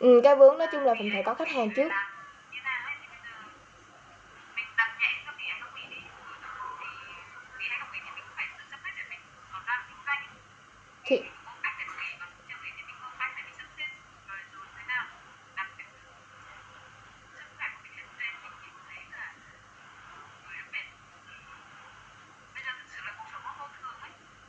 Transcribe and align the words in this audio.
ừ, 0.00 0.20
cái 0.24 0.36
vướng 0.36 0.58
nói 0.58 0.68
chung 0.72 0.84
là 0.84 0.94
mình 0.94 1.10
phải 1.12 1.22
có 1.22 1.34
khách 1.34 1.48
hàng 1.48 1.70
trước. 1.76 1.88
Thì 11.04 11.22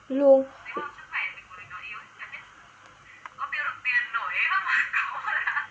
luôn. 0.09 0.60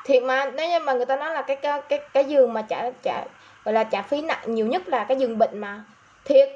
Thiệt 0.04 0.22
mà 0.22 0.50
nếu 0.56 0.68
như 0.68 0.78
mà 0.78 0.92
người 0.92 1.06
ta 1.06 1.16
nói 1.16 1.34
là 1.34 1.42
cái 1.42 1.56
cái 1.56 1.80
cái, 1.88 2.00
cái 2.12 2.24
giường 2.24 2.52
mà 2.52 2.62
trả 2.62 2.90
trả 3.02 3.24
gọi 3.64 3.72
là 3.74 3.84
trả 3.84 4.02
phí 4.02 4.22
nặng 4.22 4.54
nhiều 4.54 4.66
nhất 4.66 4.88
là 4.88 5.04
cái 5.04 5.16
giường 5.16 5.38
bệnh 5.38 5.58
mà. 5.58 5.84
Thiệt 6.24 6.48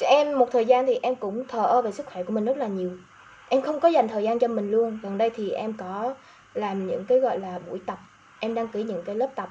em 0.00 0.38
một 0.38 0.48
thời 0.52 0.64
gian 0.64 0.86
thì 0.86 0.98
em 1.02 1.14
cũng 1.14 1.44
thờ 1.48 1.62
ơ 1.62 1.82
về 1.82 1.92
sức 1.92 2.06
khỏe 2.06 2.22
của 2.22 2.32
mình 2.32 2.44
rất 2.44 2.56
là 2.56 2.66
nhiều. 2.66 2.90
Em 3.48 3.62
không 3.62 3.80
có 3.80 3.88
dành 3.88 4.08
thời 4.08 4.22
gian 4.22 4.38
cho 4.38 4.48
mình 4.48 4.70
luôn. 4.70 4.98
Gần 5.02 5.18
đây 5.18 5.30
thì 5.30 5.50
em 5.50 5.72
có 5.72 6.14
làm 6.54 6.86
những 6.86 7.04
cái 7.04 7.20
gọi 7.20 7.38
là 7.38 7.58
buổi 7.68 7.80
tập. 7.86 7.98
Em 8.40 8.54
đăng 8.54 8.68
ký 8.68 8.82
những 8.82 9.02
cái 9.02 9.14
lớp 9.14 9.28
tập. 9.34 9.48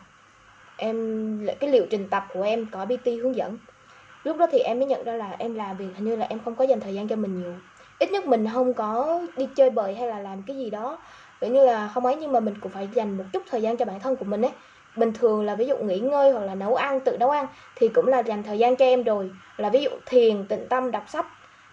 Em 0.77 1.47
cái 1.59 1.69
liệu 1.69 1.85
trình 1.89 2.07
tập 2.09 2.25
của 2.33 2.41
em 2.41 2.65
có 2.71 2.85
bt 2.85 3.05
hướng 3.05 3.35
dẫn. 3.35 3.57
Lúc 4.23 4.37
đó 4.37 4.47
thì 4.51 4.59
em 4.59 4.79
mới 4.79 4.87
nhận 4.87 5.03
ra 5.03 5.13
là 5.13 5.35
em 5.37 5.55
làm 5.55 5.77
việc 5.77 5.87
hình 5.95 6.05
như 6.05 6.15
là 6.15 6.25
em 6.29 6.39
không 6.45 6.55
có 6.55 6.63
dành 6.63 6.79
thời 6.79 6.93
gian 6.93 7.07
cho 7.07 7.15
mình 7.15 7.41
nhiều 7.41 7.53
ít 7.99 8.11
nhất 8.11 8.27
mình 8.27 8.47
không 8.53 8.73
có 8.73 9.21
đi 9.37 9.47
chơi 9.55 9.69
bời 9.69 9.95
hay 9.95 10.07
là 10.07 10.19
làm 10.19 10.43
cái 10.47 10.57
gì 10.57 10.69
đó. 10.69 10.97
Vậy 11.39 11.49
như 11.49 11.65
là 11.65 11.89
không 11.93 12.05
ấy, 12.05 12.15
nhưng 12.15 12.31
mà 12.31 12.39
mình 12.39 12.55
cũng 12.61 12.71
phải 12.71 12.89
dành 12.93 13.17
một 13.17 13.23
chút 13.33 13.43
thời 13.49 13.61
gian 13.61 13.77
cho 13.77 13.85
bản 13.85 13.99
thân 13.99 14.15
của 14.15 14.25
mình 14.25 14.41
ấy. 14.41 14.51
Bình 14.95 15.13
thường 15.13 15.45
là 15.45 15.55
ví 15.55 15.65
dụ 15.65 15.77
nghỉ 15.77 15.99
ngơi 15.99 16.31
hoặc 16.31 16.45
là 16.45 16.55
nấu 16.55 16.75
ăn, 16.75 16.99
tự 16.99 17.17
nấu 17.17 17.29
ăn, 17.29 17.47
thì 17.75 17.87
cũng 17.87 18.07
là 18.07 18.19
dành 18.19 18.43
thời 18.43 18.57
gian 18.57 18.75
cho 18.75 18.85
em 18.85 19.03
rồi. 19.03 19.31
Là 19.57 19.69
ví 19.69 19.83
dụ 19.83 19.89
thiền, 20.05 20.45
tịnh 20.45 20.67
tâm, 20.69 20.91
đọc 20.91 21.03
sách, 21.07 21.25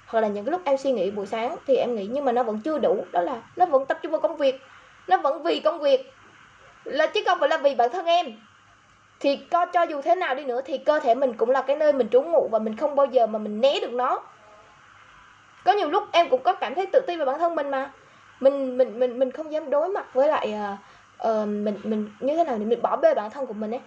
hoặc 0.06 0.20
là 0.20 0.28
những 0.28 0.44
cái 0.44 0.52
lúc 0.52 0.60
em 0.64 0.76
suy 0.76 0.92
nghĩ 0.92 1.10
buổi 1.10 1.26
sáng 1.26 1.56
thì 1.66 1.76
em 1.76 1.94
nghĩ 1.94 2.06
nhưng 2.12 2.24
mà 2.24 2.32
nó 2.32 2.42
vẫn 2.42 2.60
chưa 2.60 2.78
đủ, 2.78 3.04
đó 3.12 3.20
là 3.20 3.42
nó 3.56 3.66
vẫn 3.66 3.86
tập 3.86 3.98
trung 4.02 4.12
vào 4.12 4.20
công 4.20 4.36
việc. 4.36 4.60
Nó 5.08 5.18
vẫn 5.18 5.42
vì 5.42 5.60
công 5.60 5.80
việc. 5.80 6.12
Là 6.84 7.06
chứ 7.06 7.20
không 7.26 7.38
phải 7.40 7.48
là 7.48 7.58
vì 7.58 7.74
bản 7.74 7.90
thân 7.92 8.06
em. 8.06 8.26
Thì 9.20 9.36
có 9.36 9.66
cho 9.66 9.82
dù 9.82 10.02
thế 10.02 10.14
nào 10.14 10.34
đi 10.34 10.44
nữa 10.44 10.60
thì 10.64 10.78
cơ 10.78 11.00
thể 11.00 11.14
mình 11.14 11.32
cũng 11.32 11.50
là 11.50 11.62
cái 11.62 11.76
nơi 11.76 11.92
mình 11.92 12.08
trú 12.08 12.22
ngụ 12.22 12.48
và 12.52 12.58
mình 12.58 12.76
không 12.76 12.96
bao 12.96 13.06
giờ 13.06 13.26
mà 13.26 13.38
mình 13.38 13.60
né 13.60 13.80
được 13.80 13.92
nó 13.92 14.22
có 15.66 15.72
nhiều 15.72 15.90
lúc 15.90 16.04
em 16.12 16.28
cũng 16.30 16.42
có 16.42 16.52
cảm 16.52 16.74
thấy 16.74 16.86
tự 16.86 17.00
ti 17.06 17.16
về 17.16 17.24
bản 17.24 17.38
thân 17.38 17.54
mình 17.54 17.70
mà. 17.70 17.90
Mình 18.40 18.78
mình 18.78 18.98
mình 18.98 19.18
mình 19.18 19.30
không 19.30 19.52
dám 19.52 19.70
đối 19.70 19.88
mặt 19.88 20.14
với 20.14 20.28
lại 20.28 20.54
uh, 20.72 20.78
uh, 21.28 21.48
mình 21.48 21.80
mình 21.82 22.10
như 22.20 22.36
thế 22.36 22.44
nào 22.44 22.58
thì 22.58 22.64
mình 22.64 22.82
bỏ 22.82 22.96
bê 22.96 23.14
bản 23.14 23.30
thân 23.30 23.46
của 23.46 23.52
mình 23.52 23.70
ấy. 23.70 23.80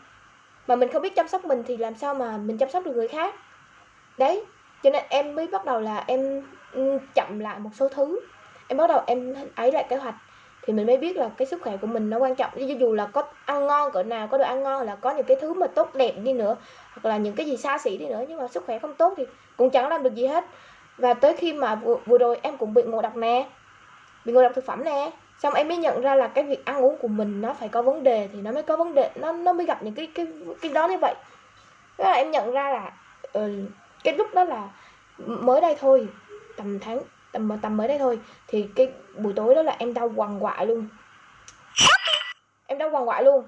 Mà 0.67 0.75
mình 0.75 0.91
không 0.91 1.01
biết 1.01 1.15
chăm 1.15 1.27
sóc 1.27 1.45
mình 1.45 1.63
thì 1.67 1.77
làm 1.77 1.95
sao 1.95 2.13
mà 2.13 2.37
mình 2.37 2.57
chăm 2.57 2.69
sóc 2.69 2.85
được 2.85 2.95
người 2.95 3.07
khác. 3.07 3.35
Đấy 4.17 4.45
cho 4.83 4.89
nên 4.89 5.03
em 5.09 5.35
mới 5.35 5.47
bắt 5.47 5.65
đầu 5.65 5.79
là 5.79 6.03
em 6.07 6.43
ừ, 6.73 6.97
chậm 7.15 7.39
lại 7.39 7.59
một 7.59 7.69
số 7.73 7.89
thứ. 7.89 8.19
Em 8.67 8.77
bắt 8.77 8.87
đầu 8.87 9.03
em 9.07 9.35
ấy 9.55 9.71
lại 9.71 9.85
kế 9.89 9.95
hoạch. 9.95 10.15
Thì 10.61 10.73
mình 10.73 10.87
mới 10.87 10.97
biết 10.97 11.17
là 11.17 11.29
cái 11.37 11.47
sức 11.47 11.61
khỏe 11.61 11.77
của 11.77 11.87
mình 11.87 12.09
nó 12.09 12.17
quan 12.17 12.35
trọng. 12.35 12.51
Ví 12.55 12.75
dù 12.79 12.93
là 12.93 13.05
có 13.05 13.23
ăn 13.45 13.67
ngon 13.67 13.91
cỡ 13.91 14.03
nào 14.03 14.27
có 14.27 14.37
đồ 14.37 14.43
ăn 14.43 14.63
ngon 14.63 14.85
là 14.85 14.95
có 14.95 15.11
những 15.11 15.25
cái 15.25 15.37
thứ 15.41 15.53
mà 15.53 15.67
tốt 15.67 15.95
đẹp 15.95 16.13
đi 16.23 16.33
nữa 16.33 16.55
hoặc 16.93 17.09
là 17.09 17.17
những 17.17 17.35
cái 17.35 17.45
gì 17.45 17.57
xa 17.57 17.77
xỉ 17.77 17.97
đi 17.97 18.05
nữa 18.05 18.23
nhưng 18.27 18.37
mà 18.37 18.47
sức 18.47 18.63
khỏe 18.65 18.79
không 18.79 18.95
tốt 18.95 19.13
thì 19.17 19.25
cũng 19.57 19.69
chẳng 19.69 19.89
làm 19.89 20.03
được 20.03 20.15
gì 20.15 20.27
hết 20.27 20.45
và 20.99 21.13
tới 21.13 21.33
khi 21.33 21.53
mà 21.53 21.75
vừa, 21.75 21.95
vừa 22.05 22.17
rồi 22.17 22.39
em 22.41 22.57
cũng 22.57 22.73
bị 22.73 22.83
ngộ 22.83 23.01
độc 23.01 23.15
nè. 23.15 23.47
Bị 24.25 24.33
ngộ 24.33 24.41
độc 24.41 24.51
thực 24.55 24.65
phẩm 24.65 24.83
nè. 24.83 25.11
Xong 25.39 25.53
em 25.53 25.67
mới 25.67 25.77
nhận 25.77 26.01
ra 26.01 26.15
là 26.15 26.27
cái 26.27 26.43
việc 26.43 26.65
ăn 26.65 26.81
uống 26.81 26.97
của 26.97 27.07
mình 27.07 27.41
nó 27.41 27.53
phải 27.53 27.69
có 27.69 27.81
vấn 27.81 28.03
đề 28.03 28.29
thì 28.33 28.41
nó 28.41 28.51
mới 28.51 28.63
có 28.63 28.77
vấn 28.77 28.93
đề 28.93 29.11
nó 29.15 29.31
nó 29.31 29.53
mới 29.53 29.65
gặp 29.65 29.83
những 29.83 29.93
cái 29.93 30.07
cái 30.15 30.27
cái 30.61 30.71
đó 30.71 30.87
như 30.87 30.97
vậy. 30.97 31.15
Thế 31.97 32.03
là 32.03 32.11
em 32.11 32.31
nhận 32.31 32.51
ra 32.51 32.69
là 32.69 32.91
uh, 33.37 33.51
cái 34.03 34.13
lúc 34.17 34.27
đó 34.33 34.43
là 34.43 34.69
mới 35.25 35.61
đây 35.61 35.75
thôi 35.79 36.07
tầm 36.57 36.79
tháng 36.79 36.99
tầm 37.31 37.59
tầm 37.61 37.77
mới 37.77 37.87
đây 37.87 37.99
thôi 37.99 38.19
thì 38.47 38.69
cái 38.75 38.91
buổi 39.17 39.33
tối 39.35 39.55
đó 39.55 39.61
là 39.61 39.75
em 39.79 39.93
đau 39.93 40.11
quằn 40.15 40.43
quại 40.43 40.65
luôn. 40.65 40.87
Em 42.67 42.77
đau 42.77 42.89
quằn 42.89 43.07
quại 43.07 43.23
luôn 43.23 43.43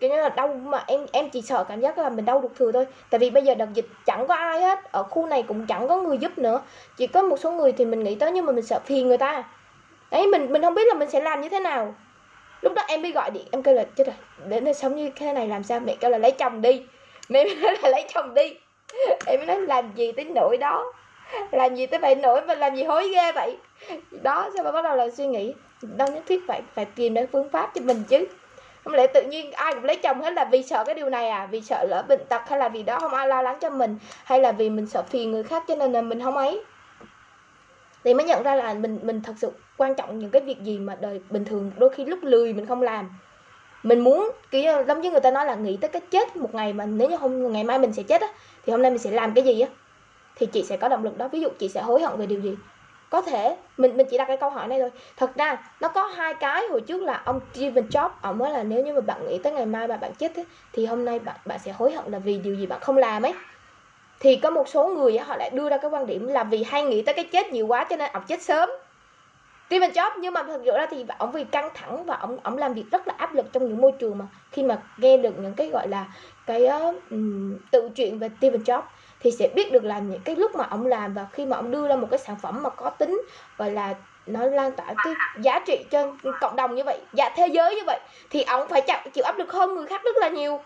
cái 0.00 0.10
như 0.10 0.16
là 0.16 0.28
đau 0.28 0.48
mà 0.48 0.84
em 0.86 1.06
em 1.12 1.30
chỉ 1.30 1.42
sợ 1.42 1.64
cảm 1.68 1.80
giác 1.80 1.98
là 1.98 2.10
mình 2.10 2.24
đau 2.24 2.40
ruột 2.42 2.50
thừa 2.58 2.72
thôi. 2.72 2.86
Tại 3.10 3.18
vì 3.18 3.30
bây 3.30 3.42
giờ 3.42 3.54
đợt 3.54 3.68
dịch 3.74 3.86
chẳng 4.06 4.26
có 4.26 4.34
ai 4.34 4.60
hết, 4.60 4.92
ở 4.92 5.02
khu 5.02 5.26
này 5.26 5.42
cũng 5.42 5.66
chẳng 5.66 5.88
có 5.88 5.96
người 5.96 6.18
giúp 6.18 6.38
nữa. 6.38 6.60
Chỉ 6.96 7.06
có 7.06 7.22
một 7.22 7.36
số 7.40 7.50
người 7.50 7.72
thì 7.72 7.84
mình 7.84 8.04
nghĩ 8.04 8.14
tới 8.14 8.32
nhưng 8.32 8.46
mà 8.46 8.52
mình 8.52 8.64
sợ 8.64 8.80
phiền 8.84 9.08
người 9.08 9.18
ta. 9.18 9.44
Đấy, 10.10 10.26
mình 10.26 10.52
mình 10.52 10.62
không 10.62 10.74
biết 10.74 10.86
là 10.88 10.94
mình 10.94 11.10
sẽ 11.10 11.20
làm 11.20 11.40
như 11.40 11.48
thế 11.48 11.60
nào. 11.60 11.94
Lúc 12.60 12.72
đó 12.74 12.82
em 12.88 13.02
mới 13.02 13.12
gọi 13.12 13.30
điện, 13.30 13.44
em 13.50 13.62
kêu 13.62 13.74
là, 13.74 13.84
chết 13.96 14.06
rồi, 14.06 14.16
đến 14.48 14.64
đây 14.64 14.74
sống 14.74 14.96
như 14.96 15.10
thế 15.16 15.32
này 15.32 15.48
làm 15.48 15.62
sao? 15.62 15.80
Mẹ 15.80 15.96
kêu 16.00 16.10
là, 16.10 16.18
lấy 16.18 16.30
chồng 16.30 16.62
đi. 16.62 16.82
Mẹ 17.28 17.44
mới 17.44 17.54
nói 17.54 17.76
là, 17.82 17.88
lấy 17.88 18.04
chồng 18.14 18.34
đi. 18.34 18.54
Em 19.26 19.40
mới 19.40 19.46
nói, 19.46 19.60
làm 19.60 19.92
gì 19.94 20.12
tới 20.12 20.24
nỗi 20.24 20.56
đó? 20.56 20.92
Làm 21.50 21.74
gì 21.74 21.86
tới 21.86 22.00
vậy 22.00 22.14
nỗi 22.14 22.40
và 22.40 22.54
làm 22.54 22.76
gì 22.76 22.82
hối 22.82 23.08
ghê 23.08 23.32
vậy? 23.32 23.56
Đó 24.22 24.50
sao 24.54 24.64
mà 24.64 24.72
bắt 24.72 24.82
đầu 24.82 24.96
là 24.96 25.10
suy 25.10 25.26
nghĩ, 25.26 25.54
đâu 25.82 26.08
nhất 26.08 26.22
thiết 26.26 26.40
phải 26.48 26.62
phải 26.74 26.84
tìm 26.84 27.14
đến 27.14 27.26
phương 27.32 27.50
pháp 27.50 27.70
cho 27.74 27.80
mình 27.84 28.02
chứ 28.08 28.24
không 28.84 28.94
lẽ 28.94 29.06
tự 29.06 29.22
nhiên 29.22 29.52
ai 29.52 29.74
cũng 29.74 29.84
lấy 29.84 29.96
chồng 29.96 30.22
hết 30.22 30.32
là 30.32 30.44
vì 30.44 30.62
sợ 30.62 30.84
cái 30.84 30.94
điều 30.94 31.10
này 31.10 31.28
à? 31.28 31.46
Vì 31.50 31.60
sợ 31.60 31.84
lỡ 31.88 32.04
bệnh 32.08 32.24
tật 32.28 32.42
hay 32.48 32.58
là 32.58 32.68
vì 32.68 32.82
đó 32.82 32.98
không 33.00 33.14
ai 33.14 33.28
lo 33.28 33.42
lắng 33.42 33.58
cho 33.60 33.70
mình? 33.70 33.98
Hay 34.24 34.40
là 34.40 34.52
vì 34.52 34.70
mình 34.70 34.86
sợ 34.86 35.02
phiền 35.02 35.32
người 35.32 35.42
khác 35.42 35.64
cho 35.68 35.74
nên 35.74 35.92
là 35.92 36.02
mình 36.02 36.22
không 36.22 36.36
ấy? 36.36 36.64
Thì 38.04 38.14
mới 38.14 38.26
nhận 38.26 38.42
ra 38.42 38.54
là 38.54 38.74
mình 38.74 38.98
mình 39.02 39.20
thật 39.22 39.32
sự 39.36 39.50
quan 39.76 39.94
trọng 39.94 40.18
những 40.18 40.30
cái 40.30 40.42
việc 40.42 40.62
gì 40.62 40.78
mà 40.78 40.96
đời 41.00 41.20
bình 41.30 41.44
thường 41.44 41.70
đôi 41.78 41.90
khi 41.90 42.04
lúc 42.04 42.18
lười 42.22 42.52
mình 42.52 42.66
không 42.66 42.82
làm. 42.82 43.10
Mình 43.82 44.00
muốn, 44.00 44.30
kiểu 44.50 44.84
giống 44.88 45.00
như 45.00 45.10
người 45.10 45.20
ta 45.20 45.30
nói 45.30 45.46
là 45.46 45.54
nghĩ 45.54 45.78
tới 45.80 45.90
cái 45.90 46.02
chết 46.10 46.36
một 46.36 46.54
ngày 46.54 46.72
mà 46.72 46.86
nếu 46.86 47.10
như 47.10 47.16
hôm, 47.16 47.52
ngày 47.52 47.64
mai 47.64 47.78
mình 47.78 47.92
sẽ 47.92 48.02
chết 48.02 48.20
á, 48.20 48.28
thì 48.66 48.70
hôm 48.70 48.82
nay 48.82 48.90
mình 48.90 48.98
sẽ 48.98 49.10
làm 49.10 49.34
cái 49.34 49.44
gì 49.44 49.60
á? 49.60 49.68
Thì 50.36 50.46
chị 50.46 50.62
sẽ 50.62 50.76
có 50.76 50.88
động 50.88 51.04
lực 51.04 51.18
đó. 51.18 51.28
Ví 51.28 51.40
dụ 51.40 51.48
chị 51.58 51.68
sẽ 51.68 51.82
hối 51.82 52.02
hận 52.02 52.16
về 52.16 52.26
điều 52.26 52.40
gì? 52.40 52.54
Có 53.10 53.22
thể 53.22 53.56
mình 53.76 53.96
mình 53.96 54.06
chỉ 54.10 54.18
đặt 54.18 54.24
cái 54.28 54.36
câu 54.36 54.50
hỏi 54.50 54.68
này 54.68 54.80
thôi. 54.80 54.90
Thật 55.16 55.36
ra 55.36 55.56
nó 55.80 55.88
có 55.88 56.06
hai 56.06 56.34
cái 56.34 56.66
hồi 56.70 56.80
trước 56.80 57.02
là 57.02 57.22
ông 57.24 57.40
Steven 57.54 57.88
Jobs 57.88 58.10
ông 58.22 58.38
nói 58.38 58.50
là 58.50 58.62
nếu 58.62 58.84
như 58.84 58.94
mà 58.94 59.00
bạn 59.00 59.26
nghĩ 59.28 59.38
tới 59.38 59.52
ngày 59.52 59.66
mai 59.66 59.88
mà 59.88 59.96
bạn 59.96 60.14
chết 60.14 60.36
ấy, 60.36 60.44
thì 60.72 60.86
hôm 60.86 61.04
nay 61.04 61.18
bạn 61.18 61.36
bạn 61.44 61.58
sẽ 61.58 61.72
hối 61.72 61.92
hận 61.92 62.12
là 62.12 62.18
vì 62.18 62.38
điều 62.38 62.54
gì 62.54 62.66
bạn 62.66 62.80
không 62.80 62.96
làm 62.96 63.22
ấy. 63.22 63.34
Thì 64.20 64.36
có 64.36 64.50
một 64.50 64.68
số 64.68 64.88
người 64.88 65.18
họ 65.18 65.36
lại 65.36 65.50
đưa 65.50 65.68
ra 65.68 65.76
cái 65.76 65.90
quan 65.90 66.06
điểm 66.06 66.26
là 66.26 66.44
vì 66.44 66.62
hay 66.62 66.82
nghĩ 66.82 67.02
tới 67.02 67.14
cái 67.14 67.24
chết 67.24 67.52
nhiều 67.52 67.66
quá 67.66 67.86
cho 67.90 67.96
nên 67.96 68.10
ông 68.12 68.22
chết 68.26 68.42
sớm. 68.42 68.70
Steven 69.66 69.90
Jobs 69.90 70.10
nhưng 70.20 70.34
mà 70.34 70.42
thật 70.42 70.60
sự 70.64 70.72
ra 70.72 70.86
thì 70.90 71.04
ông 71.18 71.32
vì 71.32 71.44
căng 71.44 71.68
thẳng 71.74 72.04
và 72.04 72.16
ông 72.16 72.38
ông 72.42 72.58
làm 72.58 72.74
việc 72.74 72.84
rất 72.90 73.08
là 73.08 73.14
áp 73.16 73.34
lực 73.34 73.46
trong 73.52 73.68
những 73.68 73.80
môi 73.80 73.92
trường 73.92 74.18
mà 74.18 74.26
khi 74.52 74.62
mà 74.62 74.82
nghe 74.96 75.16
được 75.16 75.38
những 75.38 75.54
cái 75.54 75.68
gọi 75.68 75.88
là 75.88 76.06
cái 76.46 76.68
uh, 76.90 76.96
tự 77.70 77.90
chuyện 77.96 78.18
về 78.18 78.30
Steven 78.38 78.62
Jobs 78.62 78.82
thì 79.24 79.30
sẽ 79.30 79.48
biết 79.48 79.72
được 79.72 79.84
là 79.84 79.98
những 79.98 80.20
cái 80.24 80.36
lúc 80.36 80.54
mà 80.54 80.66
ông 80.70 80.86
làm 80.86 81.14
và 81.14 81.26
khi 81.32 81.46
mà 81.46 81.56
ông 81.56 81.70
đưa 81.70 81.88
ra 81.88 81.96
một 81.96 82.06
cái 82.10 82.18
sản 82.18 82.36
phẩm 82.42 82.62
mà 82.62 82.70
có 82.70 82.90
tính 82.90 83.22
và 83.56 83.68
là 83.68 83.94
nó 84.26 84.44
lan 84.44 84.72
tỏa 84.72 84.86
cái 84.86 85.14
giá 85.40 85.60
trị 85.66 85.84
cho 85.90 86.12
cộng 86.40 86.56
đồng 86.56 86.74
như 86.74 86.84
vậy 86.84 86.98
và 87.12 87.30
thế 87.36 87.46
giới 87.46 87.74
như 87.74 87.82
vậy 87.86 88.00
thì 88.30 88.42
ông 88.42 88.68
phải 88.68 88.80
chịu, 88.80 88.96
chịu 89.12 89.24
áp 89.24 89.38
lực 89.38 89.52
hơn 89.52 89.74
người 89.74 89.86
khác 89.86 90.00
rất 90.04 90.16
là 90.16 90.28
nhiều. 90.28 90.60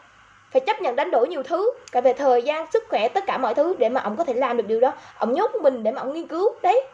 Phải 0.50 0.60
chấp 0.60 0.80
nhận 0.80 0.96
đánh 0.96 1.10
đổi 1.10 1.28
nhiều 1.28 1.42
thứ 1.42 1.70
cả 1.92 2.00
về 2.00 2.12
thời 2.12 2.42
gian 2.42 2.66
sức 2.72 2.84
khỏe 2.88 3.08
tất 3.08 3.24
cả 3.26 3.38
mọi 3.38 3.54
thứ 3.54 3.74
để 3.78 3.88
mà 3.88 4.00
ông 4.00 4.16
có 4.16 4.24
thể 4.24 4.34
làm 4.34 4.56
được 4.56 4.66
điều 4.66 4.80
đó. 4.80 4.92
Ông 5.18 5.32
nhốt 5.32 5.50
mình 5.62 5.82
để 5.82 5.92
mà 5.92 6.00
ông 6.00 6.12
nghiên 6.12 6.26
cứu 6.26 6.54
đấy. 6.62 6.84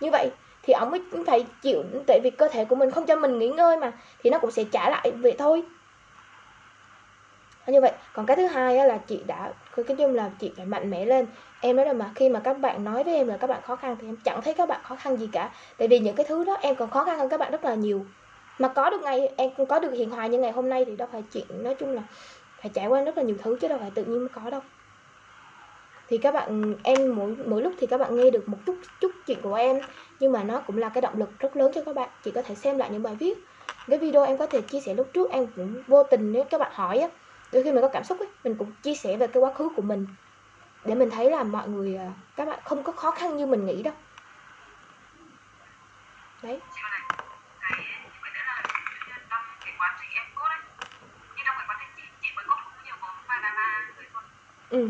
Như 0.00 0.10
vậy 0.10 0.30
thì 0.62 0.72
ông 0.72 0.90
mới 0.90 1.00
phải 1.26 1.46
chịu 1.62 1.82
tại 2.06 2.20
vì 2.24 2.30
cơ 2.30 2.48
thể 2.48 2.64
của 2.64 2.76
mình 2.76 2.90
không 2.90 3.06
cho 3.06 3.16
mình 3.16 3.38
nghỉ 3.38 3.48
ngơi 3.48 3.76
mà 3.76 3.92
thì 4.22 4.30
nó 4.30 4.38
cũng 4.38 4.50
sẽ 4.50 4.64
trả 4.72 4.90
lại 4.90 5.10
vậy 5.10 5.34
thôi 5.38 5.62
như 7.70 7.80
vậy, 7.80 7.92
còn 8.12 8.26
cái 8.26 8.36
thứ 8.36 8.46
hai 8.46 8.76
là 8.76 8.98
chị 8.98 9.22
đã, 9.26 9.52
cái 9.76 9.96
chung 9.96 10.14
là 10.14 10.30
chị 10.38 10.52
phải 10.56 10.66
mạnh 10.66 10.90
mẽ 10.90 11.04
lên. 11.04 11.26
Em 11.60 11.76
nói 11.76 11.86
là 11.86 11.92
mà 11.92 12.10
khi 12.14 12.28
mà 12.28 12.40
các 12.40 12.58
bạn 12.58 12.84
nói 12.84 13.04
với 13.04 13.14
em 13.14 13.28
là 13.28 13.36
các 13.36 13.46
bạn 13.46 13.62
khó 13.62 13.76
khăn 13.76 13.96
thì 14.00 14.08
em 14.08 14.16
chẳng 14.24 14.42
thấy 14.42 14.54
các 14.54 14.68
bạn 14.68 14.80
khó 14.84 14.96
khăn 14.96 15.16
gì 15.16 15.28
cả. 15.32 15.50
Tại 15.78 15.88
vì 15.88 15.98
những 15.98 16.16
cái 16.16 16.26
thứ 16.28 16.44
đó 16.44 16.56
em 16.60 16.76
còn 16.76 16.90
khó 16.90 17.04
khăn 17.04 17.18
hơn 17.18 17.28
các 17.28 17.40
bạn 17.40 17.52
rất 17.52 17.64
là 17.64 17.74
nhiều. 17.74 18.06
Mà 18.58 18.68
có 18.68 18.90
được 18.90 19.02
ngày, 19.02 19.28
em 19.36 19.50
có 19.68 19.78
được 19.78 19.92
hiện 19.92 20.10
hòa 20.10 20.26
như 20.26 20.38
ngày 20.38 20.52
hôm 20.52 20.68
nay 20.68 20.84
thì 20.84 20.96
đâu 20.96 21.08
phải 21.12 21.22
chuyện 21.32 21.44
nói 21.50 21.74
chung 21.74 21.94
là 21.94 22.02
phải 22.62 22.70
trải 22.74 22.86
qua 22.86 23.02
rất 23.02 23.16
là 23.16 23.22
nhiều 23.22 23.36
thứ 23.42 23.58
chứ 23.60 23.68
đâu 23.68 23.78
phải 23.78 23.90
tự 23.94 24.04
nhiên 24.04 24.18
mới 24.18 24.28
có 24.28 24.50
đâu. 24.50 24.60
Thì 26.08 26.18
các 26.18 26.34
bạn, 26.34 26.74
em 26.82 27.16
mỗi 27.16 27.36
mỗi 27.46 27.62
lúc 27.62 27.72
thì 27.78 27.86
các 27.86 27.98
bạn 27.98 28.16
nghe 28.16 28.30
được 28.30 28.48
một 28.48 28.58
chút 28.66 28.76
chút 29.00 29.12
chuyện 29.26 29.38
của 29.42 29.54
em, 29.54 29.80
nhưng 30.20 30.32
mà 30.32 30.42
nó 30.42 30.60
cũng 30.66 30.78
là 30.78 30.88
cái 30.88 31.00
động 31.00 31.18
lực 31.18 31.38
rất 31.38 31.56
lớn 31.56 31.72
cho 31.74 31.82
các 31.86 31.94
bạn. 31.94 32.08
Chị 32.24 32.30
có 32.30 32.42
thể 32.42 32.54
xem 32.54 32.78
lại 32.78 32.88
những 32.92 33.02
bài 33.02 33.16
viết. 33.20 33.38
Cái 33.88 33.98
video 33.98 34.24
em 34.24 34.36
có 34.36 34.46
thể 34.46 34.60
chia 34.60 34.80
sẻ 34.80 34.94
lúc 34.94 35.08
trước 35.12 35.30
em 35.30 35.46
cũng 35.56 35.82
vô 35.86 36.02
tình 36.02 36.32
nếu 36.32 36.44
các 36.44 36.60
bạn 36.60 36.72
hỏi 36.74 36.98
á 36.98 37.08
đôi 37.52 37.62
khi 37.64 37.72
mình 37.72 37.82
có 37.82 37.88
cảm 37.92 38.04
xúc 38.04 38.18
ấy, 38.18 38.28
mình 38.44 38.54
cũng 38.58 38.72
chia 38.82 38.94
sẻ 38.94 39.16
về 39.16 39.26
cái 39.26 39.42
quá 39.42 39.54
khứ 39.54 39.68
của 39.76 39.82
mình 39.82 40.06
để 40.84 40.94
mình 40.94 41.10
thấy 41.10 41.30
là 41.30 41.42
mọi 41.42 41.68
người 41.68 41.96
à, 41.96 42.12
các 42.36 42.44
bạn 42.48 42.58
không 42.64 42.84
có 42.84 42.92
khó 42.92 43.10
khăn 43.10 43.36
như 43.36 43.46
mình 43.46 43.66
nghĩ 43.66 43.82
đâu. 43.82 43.94
Đấy. 46.42 46.60
Ừ. 54.70 54.88